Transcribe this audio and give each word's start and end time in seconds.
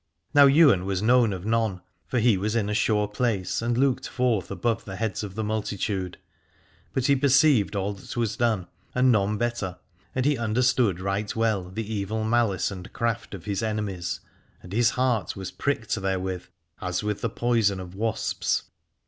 Now 0.33 0.47
Ywain 0.47 0.85
was 0.85 1.03
known 1.03 1.31
of 1.31 1.45
none, 1.45 1.79
for 2.07 2.17
he 2.17 2.35
was 2.35 2.55
in 2.55 2.71
a 2.71 2.73
sure 2.73 3.07
place 3.07 3.61
and 3.61 3.77
looked 3.77 4.07
forth 4.07 4.49
above 4.49 4.83
the 4.83 4.95
heads 4.95 5.21
of 5.23 5.35
the 5.35 5.43
multitude. 5.43 6.17
But 6.91 7.05
he 7.05 7.15
perceived 7.15 7.75
all 7.75 7.93
that 7.93 8.17
was 8.17 8.35
done, 8.35 8.65
and 8.95 9.11
none 9.11 9.37
better, 9.37 9.77
and 10.15 10.25
he 10.25 10.39
understood 10.39 10.99
right 10.99 11.35
well 11.35 11.69
the 11.69 11.85
evil 11.87 12.23
malice 12.23 12.71
and 12.71 12.91
craft 12.91 13.35
of 13.35 13.45
his 13.45 13.61
enemies, 13.61 14.21
and 14.63 14.73
his 14.73 14.89
heart 14.89 15.35
was 15.35 15.51
pricked 15.51 15.93
therewith 15.93 16.45
as 16.81 17.03
with 17.03 17.21
the 17.21 17.29
poison 17.29 17.79
of 17.79 17.93
wasps. 17.93 18.63